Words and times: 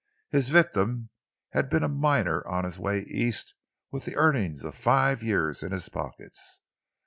His 0.31 0.49
victim 0.49 1.11
had 1.51 1.69
been 1.69 1.83
a 1.83 1.87
miner 1.87 2.43
on 2.47 2.63
his 2.63 2.79
way 2.79 3.01
East 3.01 3.53
with 3.91 4.05
the 4.05 4.15
earnings 4.15 4.63
of 4.63 4.73
five 4.73 5.21
years 5.21 5.61
in 5.61 5.71
his 5.71 5.89
pockets. 5.89 6.61